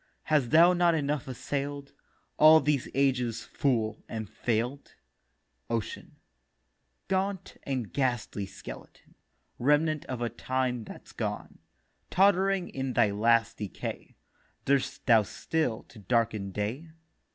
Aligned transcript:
Hast 0.23 0.49
thou 0.49 0.73
not 0.73 0.95
enough 0.95 1.27
assail'd, 1.27 1.93
All 2.37 2.59
these 2.59 2.87
ages, 2.95 3.43
Fool, 3.43 4.03
and 4.09 4.27
fail'd?' 4.27 4.95
OCEAN: 5.69 6.15
'Gaunt 7.07 7.57
and 7.67 7.93
ghastly 7.93 8.47
Skeleton, 8.47 9.13
Remnant 9.59 10.05
of 10.05 10.19
a 10.19 10.27
time 10.27 10.85
that's 10.85 11.11
gone, 11.11 11.59
Tott'ring 12.09 12.69
in 12.69 12.93
thy 12.93 13.11
last 13.11 13.57
decay 13.57 14.15
Durst 14.65 15.05
thou 15.05 15.21
still 15.21 15.83
to 15.83 15.99
darken 15.99 16.49
day? 16.49 16.89